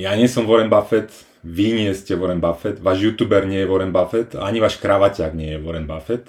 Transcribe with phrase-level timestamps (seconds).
[0.00, 1.12] Ja nie som Warren Buffett,
[1.44, 5.52] vy nie ste Warren Buffett, váš youtuber nie je Warren Buffett, ani váš kravaťák nie
[5.52, 6.24] je Warren Buffett.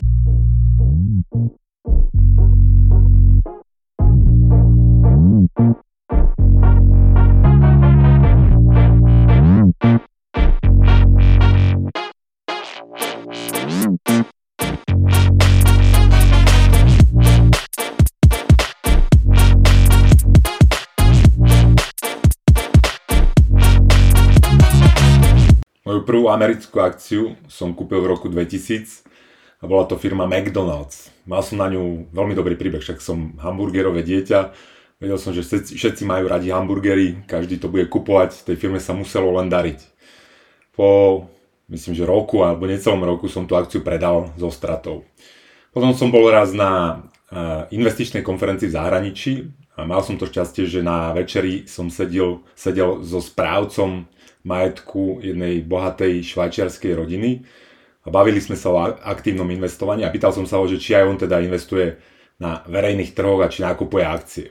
[26.42, 29.06] Americkú akciu som kúpil v roku 2000
[29.62, 31.14] a bola to firma McDonald's.
[31.30, 34.40] Mal som na ňu veľmi dobrý príbeh, však som hamburgerové dieťa,
[34.98, 39.30] vedel som, že všetci majú radi hamburgery, každý to bude kupovať, tej firme sa muselo
[39.38, 39.78] len dariť.
[40.74, 41.30] Po,
[41.70, 45.06] myslím, že roku alebo necelom roku som tú akciu predal so stratou.
[45.70, 47.06] Potom som bol raz na
[47.70, 49.34] investičnej konferencii v zahraničí
[49.78, 54.10] a mal som to šťastie, že na večeri som sedel, sedel so správcom
[54.44, 57.46] majetku jednej bohatej švajčiarskej rodiny
[58.02, 61.06] a bavili sme sa o aktívnom investovaní a pýtal som sa ho, že či aj
[61.06, 62.02] on teda investuje
[62.42, 64.50] na verejných trhoch a či nakupuje akcie.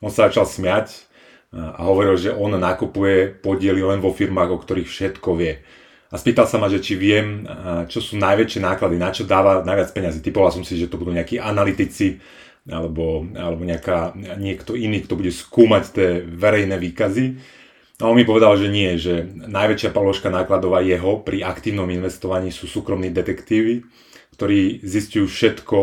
[0.00, 1.04] On sa začal smiať
[1.52, 5.60] a hovoril, že on nakupuje podiely len vo firmách, o ktorých všetko vie.
[6.06, 7.44] A spýtal sa ma, že či viem,
[7.90, 10.22] čo sú najväčšie náklady, na čo dáva najviac peniazy.
[10.22, 12.22] Typoval som si, že to budú nejakí analytici
[12.66, 17.24] alebo, alebo nejaká, niekto iný, kto bude skúmať tie verejné výkazy.
[17.96, 22.68] A on mi povedal, že nie, že najväčšia položka nákladová jeho pri aktívnom investovaní sú
[22.68, 23.88] súkromní detektívy,
[24.36, 25.78] ktorí zistujú všetko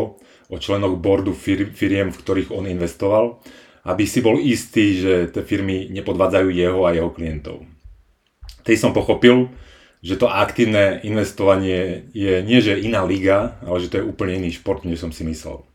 [0.46, 3.42] o členoch boardu fir- firiem, v ktorých on investoval,
[3.82, 7.66] aby si bol istý, že tie firmy nepodvádzajú jeho a jeho klientov.
[8.62, 9.50] Tej som pochopil,
[9.98, 14.54] že to aktívne investovanie je nie že iná liga, ale že to je úplne iný
[14.54, 15.66] šport, než som si myslel.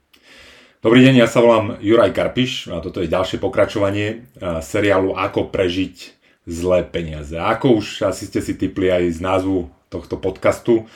[0.79, 4.31] Dobrý deň, ja sa volám Juraj Karpiš a toto je ďalšie pokračovanie
[4.63, 6.18] seriálu Ako prežiť
[6.49, 7.37] zlé peniaze.
[7.37, 10.89] Ako už asi ste si typli aj z názvu tohto podcastu,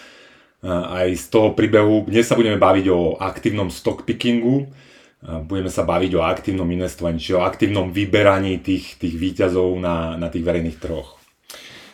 [0.66, 4.72] aj z toho príbehu, dnes sa budeme baviť o aktívnom stock pickingu,
[5.46, 10.28] budeme sa baviť o aktívnom investovaní, čiže o aktívnom vyberaní tých, tých výťazov na, na
[10.32, 11.20] tých verejných trhoch.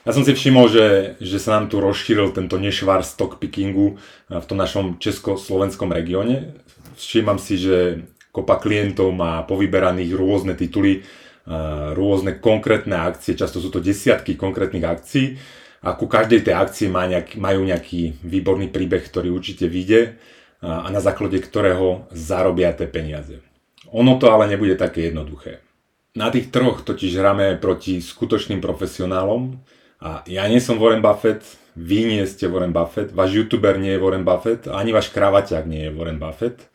[0.08, 0.88] Ja som si všimol, že,
[1.20, 4.00] že sa nám tu rozšíril tento nešvar stock pickingu
[4.32, 6.56] v tom našom československom regióne.
[6.96, 11.04] Všímam si, že kopa klientov má povyberaných rôzne tituly,
[11.98, 15.42] rôzne konkrétne akcie, často sú to desiatky konkrétnych akcií
[15.82, 20.22] a ku každej tej akcii má nejaký, majú nejaký výborný príbeh, ktorý určite vyjde
[20.62, 23.42] a na základe ktorého zarobia tie peniaze.
[23.90, 25.66] Ono to ale nebude také jednoduché.
[26.14, 29.58] Na tých troch totiž hráme proti skutočným profesionálom
[30.04, 31.42] a ja nie som Warren Buffett,
[31.74, 35.88] vy nie ste Warren Buffett, váš youtuber nie je Warren Buffett, ani váš kravaťák nie
[35.88, 36.70] je Warren Buffett.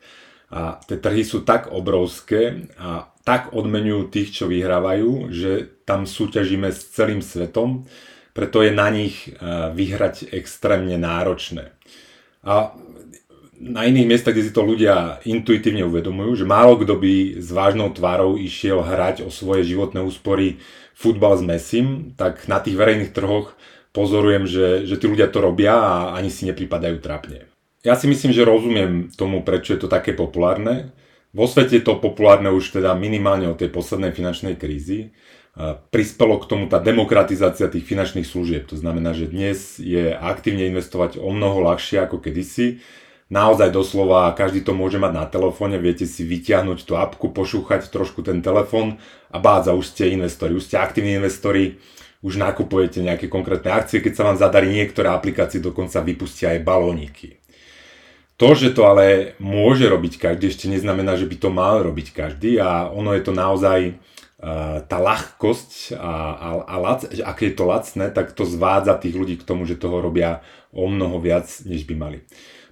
[0.55, 6.71] A tie trhy sú tak obrovské a tak odmenujú tých, čo vyhrávajú, že tam súťažíme
[6.71, 7.83] s celým svetom,
[8.31, 9.35] preto je na nich eh,
[9.75, 11.75] vyhrať extrémne náročné.
[12.45, 12.71] A
[13.55, 17.89] na iných miestach, kde si to ľudia intuitívne uvedomujú, že málo kto by s vážnou
[17.95, 20.59] tvárou išiel hrať o svoje životné úspory
[20.91, 23.55] futbal s Messim, tak na tých verejných trhoch
[23.95, 27.47] pozorujem, že, že tí ľudia to robia a ani si nepripadajú trápne.
[27.85, 30.89] Ja si myslím, že rozumiem tomu, prečo je to také populárne,
[31.35, 35.11] vo svete je to populárne už teda minimálne od tej poslednej finančnej krízy.
[35.91, 38.63] Prispelo k tomu tá demokratizácia tých finančných služieb.
[38.71, 42.79] To znamená, že dnes je aktívne investovať o mnoho ľahšie ako kedysi.
[43.27, 48.23] Naozaj doslova každý to môže mať na telefóne, viete si vyťahnuť tú apku, pošúchať trošku
[48.23, 48.97] ten telefón
[49.27, 51.83] a bádza, už ste investori, už ste aktívni investori,
[52.23, 57.44] už nakupujete nejaké konkrétne akcie, keď sa vám zadarí niektoré aplikácie, dokonca vypustia aj balóniky.
[58.35, 62.59] To, že to ale môže robiť každý, ešte neznamená, že by to mal robiť každý
[62.59, 67.63] a ono je to naozaj uh, tá ľahkosť a, a, a lac, aké je to
[67.63, 70.43] lacné, tak to zvádza tých ľudí k tomu, že toho robia
[70.75, 72.19] o mnoho viac, než by mali.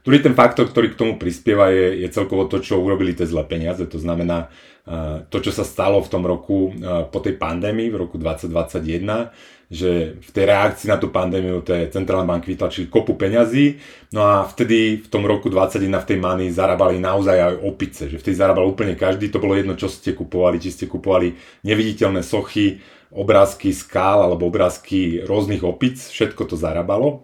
[0.04, 3.48] Druhý ten faktor, ktorý k tomu prispieva, je, je celkovo to, čo urobili tie zlé
[3.48, 3.88] peniaze.
[3.88, 4.52] To znamená
[4.84, 9.32] uh, to, čo sa stalo v tom roku uh, po tej pandémii, v roku 2021,
[9.72, 13.80] že v tej reakcii na tú pandémiu tie centrálne banky vytlačili kopu peňazí,
[14.14, 18.20] no a vtedy v tom roku 2021 v tej mani zarábali naozaj aj opice, že
[18.20, 21.34] vtedy zarábal úplne každý, to bolo jedno, čo ste kupovali, či ste kupovali
[21.66, 22.84] neviditeľné sochy,
[23.14, 27.22] obrázky skál alebo obrázky rôznych opic, všetko to zarábalo.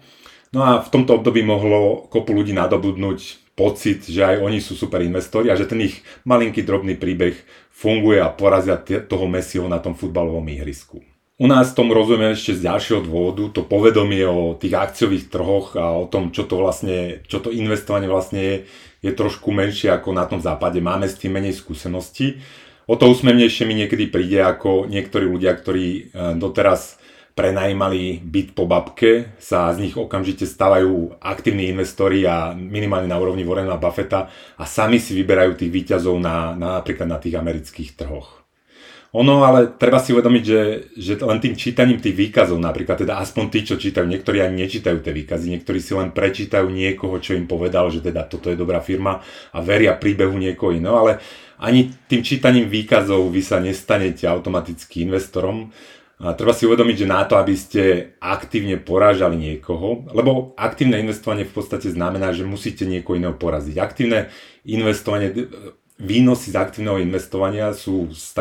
[0.49, 5.03] No a v tomto období mohlo kopu ľudí nadobudnúť pocit, že aj oni sú super
[5.03, 7.35] investori a že ten ich malinký drobný príbeh
[7.69, 11.03] funguje a porazia toho Messiho na tom futbalovom ihrisku.
[11.39, 15.95] U nás tomu rozumieme ešte z ďalšieho dôvodu, to povedomie o tých akciových trhoch a
[15.95, 18.55] o tom, čo to vlastne, čo to investovanie vlastne je,
[18.99, 20.83] je trošku menšie ako na tom západe.
[20.83, 22.43] Máme s tým menej skúseností.
[22.91, 26.01] O to úsmevnejšie mi niekedy príde ako niektorí ľudia, ktorí e,
[26.35, 26.99] doteraz
[27.39, 33.47] prenajímali byt po babke, sa z nich okamžite stávajú aktívni investori a minimálne na úrovni
[33.47, 34.27] Warrena Buffetta
[34.59, 38.38] a sami si vyberajú tých výťazov na, na, napríklad na tých amerických trhoch.
[39.09, 40.61] Ono, ale treba si uvedomiť, že,
[40.93, 45.01] že len tým čítaním tých výkazov, napríklad teda aspoň tí, čo čítajú, niektorí ani nečítajú
[45.01, 48.85] tie výkazy, niektorí si len prečítajú niekoho, čo im povedal, že teda toto je dobrá
[48.85, 51.17] firma a veria príbehu niekoho iného, ale
[51.57, 55.73] ani tým čítaním výkazov vy sa nestanete automaticky investorom.
[56.19, 61.47] A treba si uvedomiť, že na to, aby ste aktívne porážali niekoho, lebo aktívne investovanie
[61.47, 63.79] v podstate znamená, že musíte niekoho iného poraziť.
[63.79, 64.27] Aktívne
[64.67, 65.31] investovanie
[65.99, 68.31] výnosy z aktívneho investovania sú z,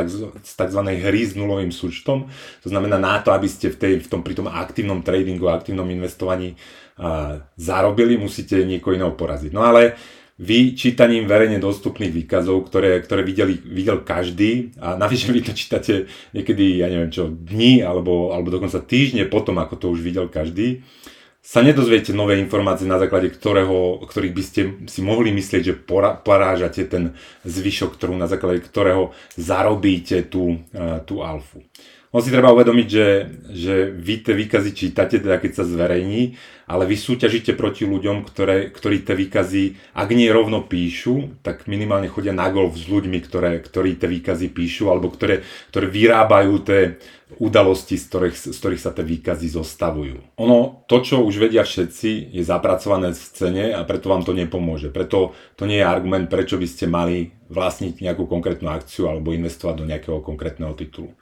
[0.55, 0.81] tzv.
[0.87, 2.31] hry s nulovým súčtom.
[2.62, 5.90] To znamená na to, aby ste v, tej, v tom, pri tom aktívnom tradingu, aktívnom
[5.90, 6.55] investovaní
[6.94, 9.50] a, zarobili, musíte niekoho iného poraziť.
[9.50, 9.99] No ale
[10.38, 16.06] vy čítaním verejne dostupných výkazov, ktoré, ktoré videli, videl každý a navyše vy to čítate
[16.31, 20.87] niekedy, ja neviem čo, dní alebo, alebo dokonca týždne potom, ako to už videl každý,
[21.38, 25.79] sa nedozviete nové informácie, na základe ktorého, ktorých by ste si mohli myslieť, že
[26.20, 27.17] porážate ten
[27.49, 30.61] zvyšok trhu, na základe ktorého zarobíte tú,
[31.08, 31.64] tú alfu.
[32.08, 33.06] On si treba uvedomiť, že,
[33.52, 38.72] že vy tie výkazy čítate, teda keď sa zverejní, ale vy súťažíte proti ľuďom, ktoré,
[38.72, 43.60] ktorí tie výkazy, ak nie rovno píšu, tak minimálne chodia na golf s ľuďmi, ktoré,
[43.60, 46.96] ktorí tie výkazy píšu, alebo ktoré, ktoré vyrábajú tie
[47.37, 50.40] udalosti, z ktorých, z ktorých sa tie výkazy zostavujú.
[50.40, 54.88] Ono, to, čo už vedia všetci, je zapracované v cene a preto vám to nepomôže.
[54.88, 59.75] Preto to nie je argument, prečo by ste mali vlastniť nejakú konkrétnu akciu alebo investovať
[59.76, 61.12] do nejakého konkrétneho titulu.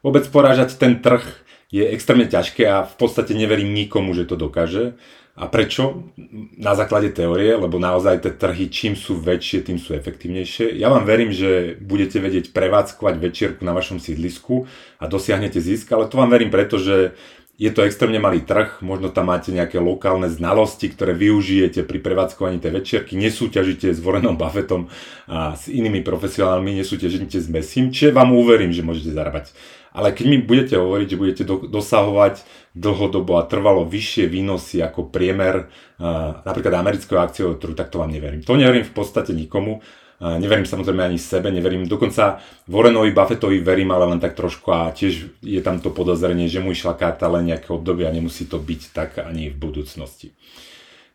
[0.00, 1.22] Vôbec porážať ten trh
[1.70, 4.98] je extrémne ťažké a v podstate neverím nikomu, že to dokáže.
[5.38, 6.10] A prečo?
[6.58, 10.76] Na základe teórie, lebo naozaj tie trhy čím sú väčšie, tým sú efektívnejšie.
[10.76, 14.66] Ja vám verím, že budete vedieť prevádzkovať večierku na vašom sídlisku
[15.00, 17.16] a dosiahnete zisk, ale to vám verím preto, že
[17.60, 22.56] je to extrémne malý trh, možno tam máte nejaké lokálne znalosti, ktoré využijete pri prevádzkovaní
[22.56, 24.88] tej večierky, nesúťažíte s Warrenom Buffettom
[25.28, 29.52] a s inými profesionálmi, nesúťažíte s Messim, čiže vám uverím, že môžete zarábať
[29.90, 32.46] ale keď mi budete hovoriť, že budete do, dosahovať
[32.78, 38.14] dlhodobo a trvalo vyššie výnosy ako priemer uh, napríklad amerického akciového trhu, tak to vám
[38.14, 38.46] neverím.
[38.46, 39.82] To neverím v podstate nikomu.
[40.20, 45.40] Neverím samozrejme ani sebe, neverím dokonca Warrenovi Buffettovi verím, ale len tak trošku a tiež
[45.40, 48.82] je tam to podozrenie, že mu išla karta len nejaké obdobie a nemusí to byť
[48.92, 50.36] tak ani v budúcnosti.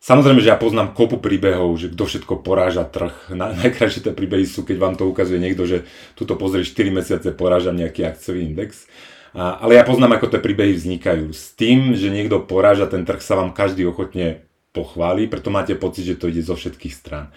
[0.05, 3.33] Samozrejme, že ja poznám kopu príbehov, že kto všetko poráža trh.
[3.33, 7.29] Na, najkrajšie tie príbehy sú, keď vám to ukazuje niekto, že tuto pozrie 4 mesiace
[7.33, 8.85] poráža nejaký akciový index.
[9.33, 11.33] A, ale ja poznám, ako tie príbehy vznikajú.
[11.33, 14.45] S tým, že niekto poráža ten trh, sa vám každý ochotne
[14.77, 17.33] pochváli, preto máte pocit, že to ide zo všetkých strán.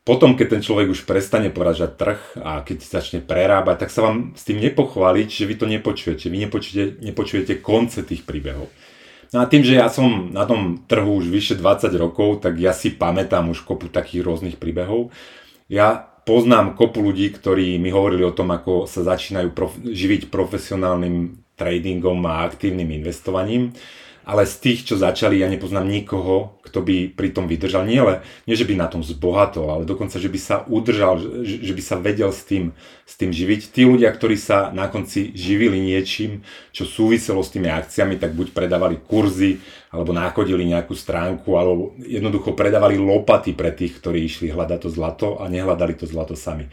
[0.00, 4.32] Potom, keď ten človek už prestane porážať trh a keď začne prerábať, tak sa vám
[4.32, 6.32] s tým nepochváli, že vy to nepočujete.
[6.32, 8.72] Vy nepočujete, nepočujete konce tých príbehov.
[9.30, 12.72] No a tým, že ja som na tom trhu už vyše 20 rokov, tak ja
[12.72, 15.12] si pamätám už kopu takých rôznych príbehov.
[15.70, 21.44] Ja poznám kopu ľudí, ktorí mi hovorili o tom, ako sa začínajú prof- živiť profesionálnym
[21.60, 23.76] tradingom a aktívnym investovaním
[24.24, 27.82] ale z tých, čo začali, ja nepoznám nikoho, kto by pri tom vydržal.
[27.82, 28.14] Nie, ale,
[28.46, 31.82] nie že by na tom zbohatol, ale dokonca, že by sa udržal, že, že by
[31.82, 32.70] sa vedel s tým,
[33.08, 33.74] s tým živiť.
[33.74, 38.54] Tí ľudia, ktorí sa na konci živili niečím, čo súviselo s tými akciami, tak buď
[38.54, 39.58] predávali kurzy,
[39.90, 45.28] alebo nákodili nejakú stránku, alebo jednoducho predávali lopaty pre tých, ktorí išli hľadať to zlato
[45.42, 46.70] a nehľadali to zlato sami.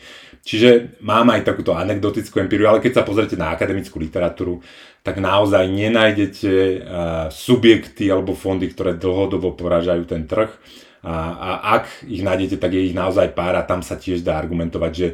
[0.47, 4.63] Čiže mám aj takúto anekdotickú empíriu, ale keď sa pozrite na akademickú literatúru,
[5.03, 6.87] tak naozaj nenájdete
[7.27, 10.47] subjekty alebo fondy, ktoré dlhodobo poražajú ten trh.
[11.03, 11.49] A, a
[11.83, 15.07] ak ich nájdete, tak je ich naozaj pár a tam sa tiež dá argumentovať, že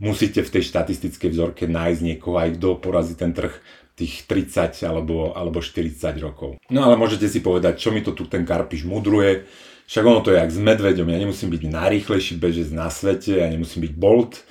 [0.00, 3.52] musíte v tej štatistickej vzorke nájsť niekoho aj kto porazí ten trh
[3.98, 6.56] tých 30 alebo, alebo 40 rokov.
[6.72, 9.44] No ale môžete si povedať, čo mi to tu ten Karpiš mudruje,
[9.90, 13.48] však ono to je jak s medveďom, ja nemusím byť najrýchlejší bežec na svete, ja
[13.48, 14.44] nemusím byť Bolt,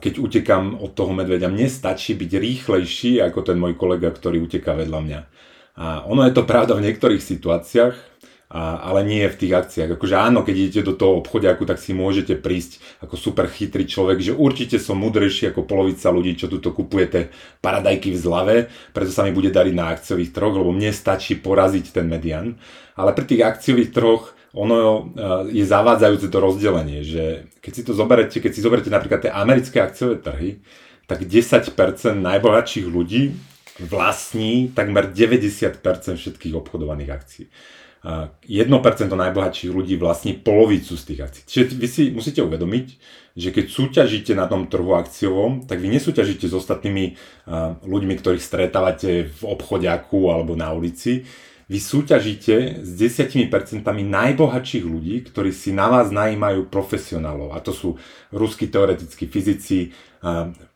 [0.00, 4.72] keď utekám od toho medveďa, mne stačí byť rýchlejší ako ten môj kolega, ktorý uteká
[4.72, 5.20] vedľa mňa.
[5.80, 7.96] A ono je to pravda v niektorých situáciách,
[8.50, 9.94] a, ale nie v tých akciách.
[9.94, 14.18] Akože áno, keď idete do toho obchodiaku, tak si môžete prísť ako super chytrý človek,
[14.18, 17.30] že určite som mudrejší ako polovica ľudí, čo tuto kupujete
[17.62, 18.56] paradajky v zlave,
[18.90, 22.58] preto sa mi bude dariť na akciových trhoch, lebo mne stačí poraziť ten median.
[22.98, 25.02] Ale pri tých akciových trhoch ono e,
[25.54, 29.78] je zavádzajúce to rozdelenie, že keď si to zoberete, keď si zoberete napríklad tie americké
[29.78, 30.58] akciové trhy,
[31.06, 31.74] tak 10%
[32.18, 33.34] najbohatších ľudí
[33.82, 35.82] vlastní takmer 90%
[36.18, 37.46] všetkých obchodovaných akcií.
[38.00, 38.40] 1%
[39.12, 41.42] najbohatších ľudí vlastní polovicu z tých akcií.
[41.44, 42.86] Čiže vy si musíte uvedomiť,
[43.36, 47.20] že keď súťažíte na tom trhu akciovom, tak vy nesúťažíte s ostatnými
[47.84, 51.28] ľuďmi, ktorých stretávate v obchodiaku alebo na ulici.
[51.70, 53.46] Vy súťažíte s 10%
[53.86, 57.54] najbohatších ľudí, ktorí si na vás najímajú profesionálov.
[57.54, 57.94] A to sú
[58.34, 59.94] ruskí teoretickí fyzici,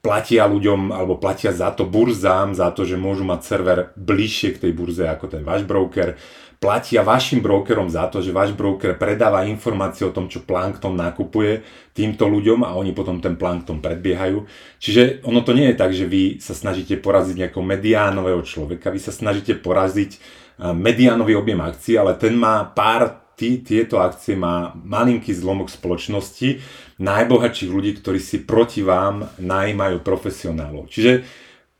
[0.00, 4.60] platia ľuďom alebo platia za to burzám, za to, že môžu mať server bližšie k
[4.68, 6.16] tej burze ako ten váš broker
[6.64, 11.60] platia vašim brokerom za to, že váš broker predáva informácie o tom, čo Plankton nakupuje
[11.92, 14.48] týmto ľuďom a oni potom ten Plankton predbiehajú.
[14.80, 18.96] Čiže ono to nie je tak, že vy sa snažíte poraziť nejakého mediánového človeka, vy
[18.96, 20.16] sa snažíte poraziť
[20.58, 26.62] mediánový objem akcií, ale ten má pár tí, tieto akcie má malinký zlomok spoločnosti
[27.02, 30.86] najbohatších ľudí, ktorí si proti vám najímajú profesionálov.
[30.86, 31.26] Čiže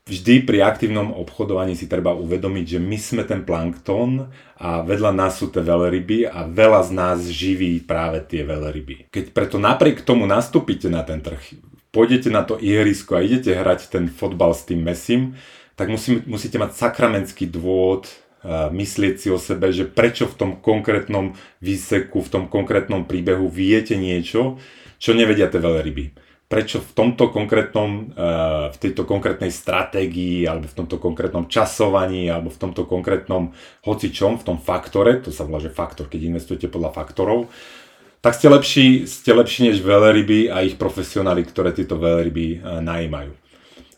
[0.05, 4.29] vždy pri aktívnom obchodovaní si treba uvedomiť, že my sme ten plankton
[4.59, 9.09] a vedľa nás sú tie veľryby a veľa z nás živí práve tie veľryby.
[9.15, 11.57] Keď preto napriek tomu nastúpite na ten trh,
[11.95, 15.39] pôjdete na to ihrisko a idete hrať ten fotbal s tým Messim,
[15.75, 18.07] tak musí, musíte mať sakramentský dôvod
[18.47, 21.33] myslieť si o sebe, že prečo v tom konkrétnom
[21.65, 24.61] výseku, v tom konkrétnom príbehu viete niečo,
[25.01, 26.25] čo nevedia tie veľryby
[26.55, 32.53] prečo v tomto konkrétnom, eh, v tejto konkrétnej stratégii alebo v tomto konkrétnom časovaní alebo
[32.53, 33.51] v tomto konkrétnom
[33.83, 37.51] hocičom, v tom faktore, to sa volá, že faktor, keď investujete podľa faktorov,
[38.23, 43.33] tak ste lepší, ste lepší než veľryby a ich profesionáli, ktoré tieto veľryby eh, najímajú.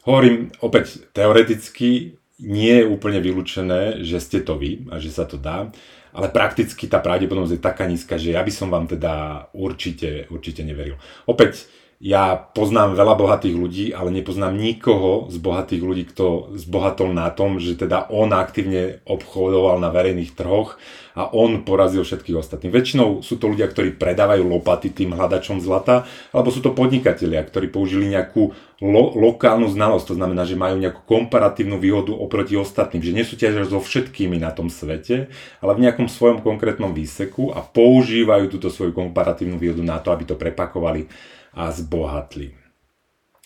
[0.06, 5.40] Hovorím opäť teoreticky, nie je úplne vylúčené, že ste to vy a že sa to
[5.40, 5.72] dá,
[6.16, 10.64] ale prakticky tá pravdepodobnosť je taká nízka, že ja by som vám teda určite, určite
[10.64, 10.96] neveril.
[11.28, 17.32] Opäť, ja poznám veľa bohatých ľudí, ale nepoznám nikoho z bohatých ľudí, kto zbohatol na
[17.32, 20.76] tom, že teda on aktívne obchodoval na verejných trhoch
[21.16, 22.68] a on porazil všetkých ostatných.
[22.68, 26.04] Väčšinou sú to ľudia, ktorí predávajú lopaty tým hľadačom zlata,
[26.36, 28.52] alebo sú to podnikatelia, ktorí použili nejakú
[28.84, 33.80] lo- lokálnu znalosť, to znamená, že majú nejakú komparatívnu výhodu oproti ostatným, že nesúťažia so
[33.80, 35.32] všetkými na tom svete,
[35.64, 40.28] ale v nejakom svojom konkrétnom výseku a používajú túto svoju komparatívnu výhodu na to, aby
[40.28, 41.08] to prepakovali
[41.56, 42.52] a zbohatli.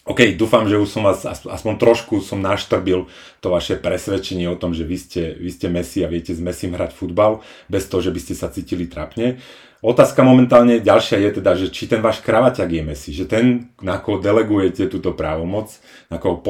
[0.09, 3.07] OK, dúfam, že už som vás aspoň trošku som naštrbil
[3.38, 6.75] to vaše presvedčenie o tom, že vy ste, vy ste Messi a viete s Messim
[6.75, 9.38] hrať futbal, bez toho, že by ste sa cítili trapne.
[9.81, 13.97] Otázka momentálne ďalšia je teda, že či ten váš kravaťak je Messi, že ten, na
[14.02, 15.73] koho delegujete túto právomoc,
[16.12, 16.40] na koho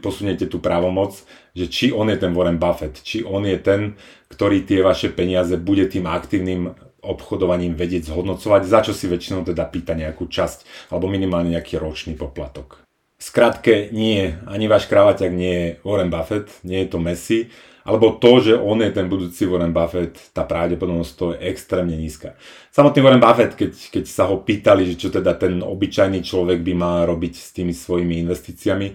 [0.00, 1.14] posuniete tú právomoc,
[1.54, 4.00] že či on je ten Warren Buffett, či on je ten,
[4.30, 9.64] ktorý tie vaše peniaze bude tým aktívnym obchodovaním vedieť zhodnocovať, za čo si väčšinou teda
[9.68, 12.84] pýta nejakú časť alebo minimálne nejaký ročný poplatok.
[13.20, 17.52] Skratke, nie, ani váš kravaťak nie je Warren Buffett, nie je to Messi,
[17.84, 22.36] alebo to, že on je ten budúci Warren Buffett, tá pravdepodobnosť to je extrémne nízka.
[22.72, 26.72] Samotný Warren Buffett, keď, keď sa ho pýtali, že čo teda ten obyčajný človek by
[26.72, 28.88] mal robiť s tými svojimi investíciami,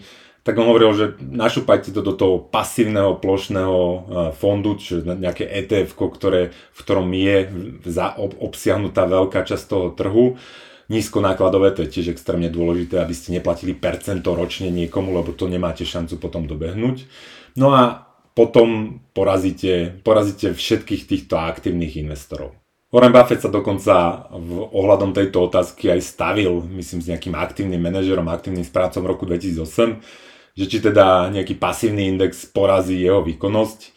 [0.45, 3.97] tak on hovoril, že našupajte to do toho pasívneho plošného e,
[4.37, 7.49] fondu, čiže nejaké ETF, ktoré, v ktorom je
[7.89, 10.37] za, ob, obsiahnutá veľká časť toho trhu.
[10.85, 15.49] Nízko nákladové, to je tiež extrémne dôležité, aby ste neplatili percento ročne niekomu, lebo to
[15.49, 17.09] nemáte šancu potom dobehnúť.
[17.57, 18.05] No a
[18.37, 22.53] potom porazíte, porazíte všetkých týchto aktívnych investorov.
[22.93, 28.29] Warren Buffett sa dokonca v ohľadom tejto otázky aj stavil, myslím, s nejakým aktívnym manažerom,
[28.29, 30.25] aktívnym správcom roku 2008
[30.55, 33.91] že či teda nejaký pasívny index porazí jeho výkonnosť.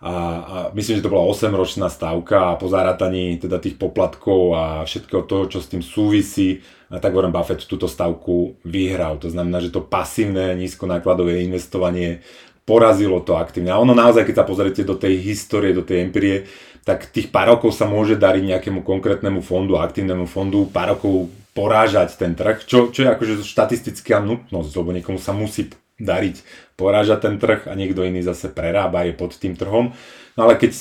[0.00, 4.64] A, a myslím, že to bola 8-ročná stávka a po zarátaní teda tých poplatkov a
[4.82, 9.22] všetkého toho, čo s tým súvisí, tak Warren Buffett túto stavku vyhral.
[9.22, 12.26] To znamená, že to pasívne nízkonákladové investovanie
[12.66, 13.70] porazilo to aktívne.
[13.70, 16.50] A ono naozaj, keď sa pozriete do tej histórie, do tej empirie,
[16.82, 22.16] tak tých pár rokov sa môže dariť nejakému konkrétnemu fondu, aktívnemu fondu, pár rokov porážať
[22.16, 25.68] ten trh, čo, čo je akože štatistická nutnosť, lebo niekomu sa musí
[26.00, 26.36] dariť
[26.80, 29.92] porážať ten trh a niekto iný zase prerába je pod tým trhom.
[30.34, 30.72] No ale keď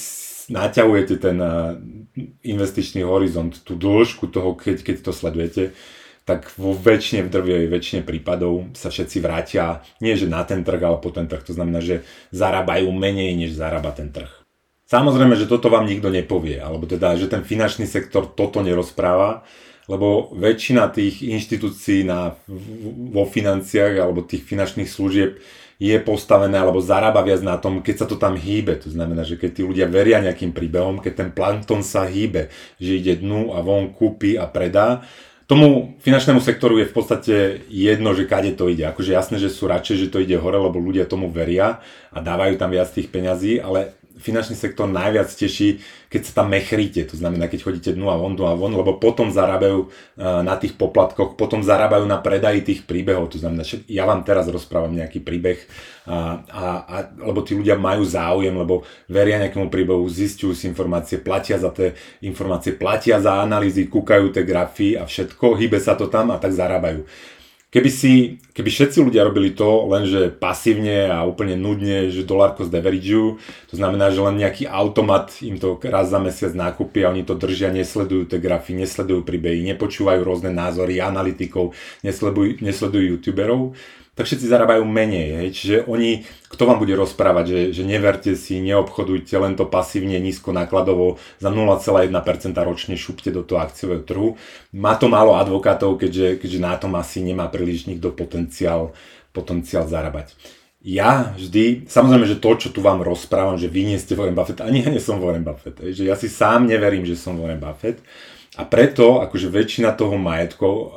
[0.49, 1.53] naťahujete ten eh,
[2.43, 5.63] investičný horizont, tú dĺžku toho, keď, keď to sledujete,
[6.23, 10.77] tak vo väčšine, v drvej väčšine prípadov sa všetci vrátia, nie že na ten trh,
[10.77, 11.41] ale po ten trh.
[11.49, 14.29] To znamená, že zarábajú menej, než zarába ten trh.
[14.89, 19.41] Samozrejme, že toto vám nikto nepovie, alebo teda, že ten finančný sektor toto nerozpráva,
[19.89, 22.37] lebo väčšina tých inštitúcií na,
[23.09, 25.41] vo financiách alebo tých finančných služieb
[25.79, 28.77] je postavené alebo zarába viac na tom, keď sa to tam hýbe.
[28.83, 32.99] To znamená, že keď tí ľudia veria nejakým príbehom, keď ten plankton sa hýbe, že
[32.99, 35.07] ide dnu a von kúpi a predá,
[35.49, 37.35] tomu finančnému sektoru je v podstate
[37.73, 38.85] jedno, že kade to ide.
[38.85, 41.81] Akože jasné, že sú radšej, že to ide hore, lebo ľudia tomu veria
[42.13, 45.79] a dávajú tam viac tých peňazí, ale finančný sektor najviac teší,
[46.11, 48.99] keď sa tam mechríte, to znamená, keď chodíte dnu a von, dnu a von, lebo
[48.99, 49.87] potom zarábajú
[50.19, 54.51] na tých poplatkoch, potom zarábajú na predaji tých príbehov, to znamená, že ja vám teraz
[54.51, 55.63] rozprávam nejaký príbeh,
[56.09, 61.21] a, a, a, lebo tí ľudia majú záujem, lebo veria nejakému príbehu, zistujú si informácie,
[61.21, 61.93] platia za tie
[62.25, 66.51] informácie, platia za analýzy, kúkajú tie grafy a všetko, hýbe sa to tam a tak
[66.51, 67.05] zarábajú.
[67.69, 73.37] Keby, si, keby všetci ľudia robili to, lenže pasívne a úplne nudne, že dolárko zdeverigujú,
[73.69, 77.37] to znamená, že len nejaký automat im to raz za mesiac nákupí a oni to
[77.37, 83.77] držia, nesledujú tie grafy, nesledujú príbehy, nepočúvajú rôzne názory analytikov, nesledujú, nesledujú youtuberov,
[84.19, 85.27] tak všetci zarábajú menej.
[85.39, 85.47] Hej?
[85.55, 90.51] Čiže oni, kto vám bude rozprávať, že, že neverte si, neobchodujte len to pasívne, nízko
[90.51, 92.11] nákladovo, za 0,1%
[92.59, 94.35] ročne šupte do toho akciového trhu.
[94.75, 98.91] Má to málo advokátov, keďže, keďže na tom asi nemá príliš nikto potenciál,
[99.31, 100.35] potenciál zarábať.
[100.83, 104.59] Ja vždy, samozrejme, že to, čo tu vám rozprávam, že vy nie ste Warren Buffett,
[104.59, 108.03] ani ja nie som Warren Buffett, že ja si sám neverím, že som Warren Buffett,
[108.57, 110.87] a preto akože väčšina toho majetku uh,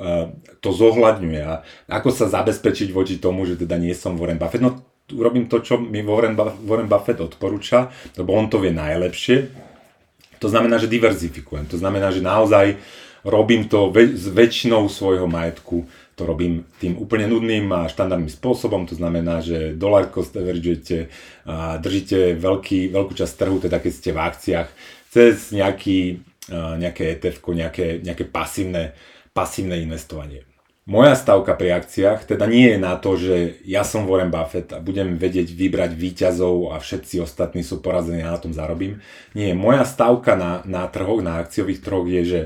[0.64, 1.40] to zohľadňuje.
[1.44, 4.64] A ako sa zabezpečiť voči tomu, že teda nie som Warren Buffett?
[4.64, 4.80] No
[5.12, 9.52] urobím to, čo mi Warren, Warren Buffett odporúča, lebo on to vie najlepšie.
[10.40, 11.68] To znamená, že diverzifikujem.
[11.71, 12.80] To znamená, že naozaj
[13.23, 18.85] robím to väč- s väčšinou svojho majetku to robím tým úplne nudným a štandardným spôsobom,
[18.85, 21.09] to znamená, že dolar cost averagujete
[21.49, 24.68] a držíte veľký, veľkú časť trhu, teda keď ste v akciách,
[25.09, 26.21] cez nejaký
[26.52, 28.92] nejaké ETF, nejaké, nejaké pasívne,
[29.32, 30.44] pasívne investovanie.
[30.82, 34.82] Moja stavka pri akciách teda nie je na to, že ja som Warren Buffett a
[34.82, 38.99] budem vedieť vybrať výťazov a všetci ostatní sú porazení a na tom zarobím.
[39.30, 42.40] Nie, moja stavka na, na trhoch, na akciových trhoch je, že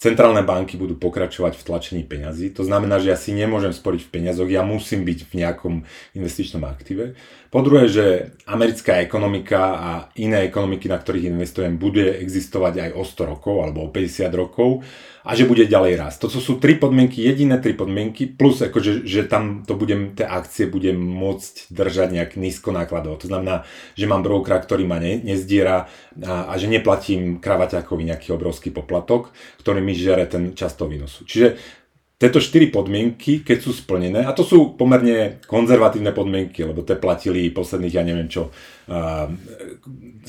[0.00, 2.56] centrálne banky budú pokračovať v tlačení peňazí.
[2.56, 5.74] To znamená, že ja si nemôžem sporiť v peniazoch, ja musím byť v nejakom
[6.16, 7.12] investičnom aktíve.
[7.52, 13.02] Po druhé, že americká ekonomika a iné ekonomiky, na ktorých investujem, bude existovať aj o
[13.04, 14.80] 100 rokov alebo o 50 rokov
[15.20, 16.18] a že bude ďalej rast.
[16.24, 20.64] To sú tri podmienky, jediné tri podmienky, plus akože, že tam to budem, tie akcie
[20.64, 23.20] budem môcť držať nejak nízko nákladov.
[23.24, 25.92] To znamená, že mám brokera, ktorý ma ne, nezdiera
[26.24, 31.28] a, a že neplatím kravaťakovi nejaký obrovský poplatok, ktorý mi žere ten často výnosu.
[31.28, 31.79] Čiže
[32.20, 37.48] tieto štyri podmienky, keď sú splnené, a to sú pomerne konzervatívne podmienky, lebo tie platili
[37.48, 38.52] posledných, ja neviem čo,
[38.90, 40.26] 100-200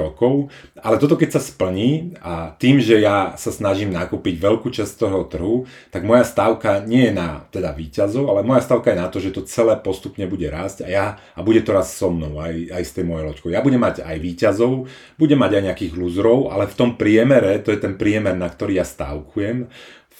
[0.00, 4.92] rokov, ale toto keď sa splní a tým, že ja sa snažím nakúpiť veľkú časť
[4.96, 9.08] toho trhu, tak moja stavka nie je na teda výťazov, ale moja stavka je na
[9.10, 12.38] to, že to celé postupne bude rásť a ja a bude to raz so mnou,
[12.40, 13.50] aj, aj s tej mojej loďkou.
[13.52, 14.86] Ja budem mať aj výťazov,
[15.18, 18.78] budem mať aj nejakých lúzrov, ale v tom priemere, to je ten priemer, na ktorý
[18.78, 19.66] ja stavkujem,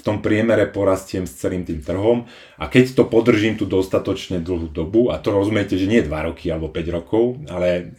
[0.01, 2.25] v tom priemere porastiem s celým tým trhom
[2.57, 6.49] a keď to podržím tu dostatočne dlhú dobu, a to rozumiete, že nie 2 roky
[6.49, 7.93] alebo 5 rokov, ale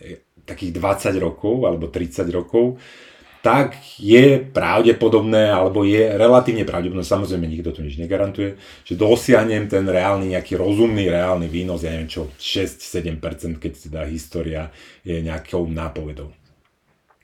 [0.50, 2.82] takých 20 rokov alebo 30 rokov,
[3.42, 8.54] tak je pravdepodobné, alebo je relatívne pravdepodobné, samozrejme nikto to nič negarantuje,
[8.86, 14.70] že dosiahnem ten reálny, nejaký rozumný reálny výnos, ja neviem čo, 6-7%, keď teda história
[15.02, 16.30] je nejakou nápovedou.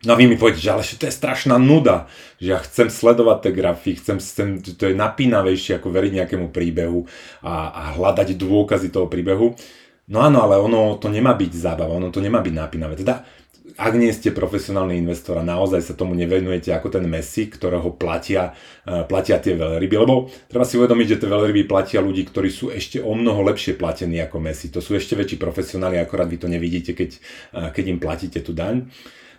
[0.06, 2.06] No a vy mi poviete, že ale to je strašná nuda,
[2.38, 7.10] že ja chcem sledovať tie grafy, chcem, chcem to je napínavejšie ako veriť nejakému príbehu
[7.42, 9.58] a, a hľadať dôkazy toho príbehu.
[10.14, 12.94] No áno, ale ono to nemá byť zábava, ono to nemá byť napínavé.
[12.94, 13.26] Teda
[13.78, 18.58] ak nie ste profesionálny investor a naozaj sa tomu nevenujete ako ten Messi, ktorého platia,
[18.86, 22.74] uh, platia tie veľryby, lebo treba si uvedomiť, že tie veľryby platia ľudí, ktorí sú
[22.74, 24.74] ešte o mnoho lepšie platení ako Messi.
[24.74, 27.10] To sú ešte väčší profesionáli, akorát vy to nevidíte, keď,
[27.54, 28.90] uh, keď im platíte tú daň.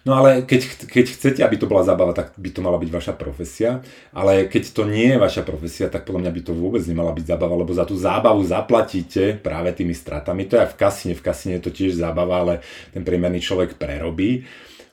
[0.06, 3.14] No ale keď, keď chcete, aby to bola zábava, tak by to mala byť vaša
[3.18, 3.82] profesia.
[4.14, 7.24] Ale keď to nie je vaša profesia, tak podľa mňa by to vôbec nemala byť
[7.28, 10.46] zábava, lebo za tú zábavu zaplatíte práve tými stratami.
[10.46, 12.54] To je aj v kasine, v kasine je to tiež zábava, ale
[12.94, 14.46] ten priemerný človek prerobí.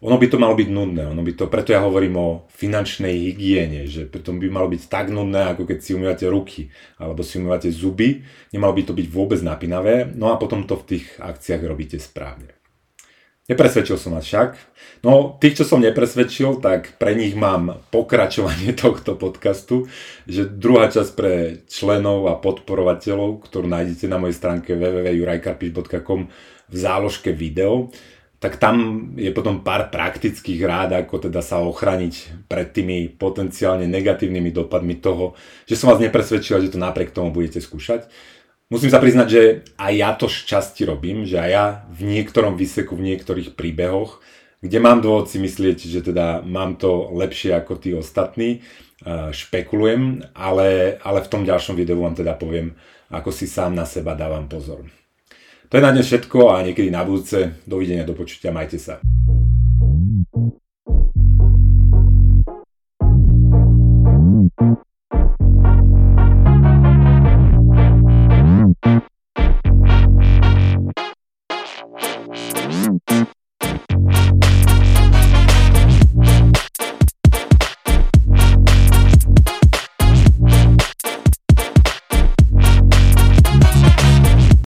[0.06, 3.88] Ono by to malo byť nudné, ono by to, preto ja hovorím o finančnej hygiene,
[3.88, 6.68] že preto by malo byť tak nudné, ako keď si umývate ruky,
[7.00, 10.88] alebo si umývate zuby, nemalo by to byť vôbec napínavé, no a potom to v
[10.94, 12.54] tých akciách robíte správne.
[13.46, 14.58] Nepresvedčil som vás však.
[15.06, 19.86] No, tých, čo som nepresvedčil, tak pre nich mám pokračovanie tohto podcastu,
[20.26, 26.22] že druhá časť pre členov a podporovateľov, ktorú nájdete na mojej stránke www.jurajkarpiš.com
[26.66, 27.94] v záložke video,
[28.42, 34.50] tak tam je potom pár praktických rád, ako teda sa ochraniť pred tými potenciálne negatívnymi
[34.54, 35.38] dopadmi toho,
[35.70, 38.10] že som vás nepresvedčil, že to napriek tomu budete skúšať
[38.70, 39.42] musím sa priznať, že
[39.78, 44.22] aj ja to šťastie robím, že aj ja v niektorom výseku, v niektorých príbehoch,
[44.66, 48.66] kde mám dôvod si myslieť, že teda mám to lepšie ako tí ostatní,
[49.06, 52.74] eh, špekulujem, ale, ale v tom ďalšom videu vám teda poviem,
[53.14, 54.90] ako si sám na seba dávam pozor.
[55.70, 57.58] To je na dnes všetko a niekedy na budúce.
[57.66, 59.02] Dovidenia, do počutia, majte sa.